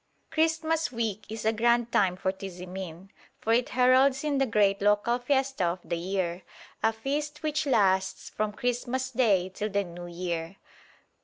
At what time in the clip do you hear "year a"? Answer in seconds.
5.95-6.91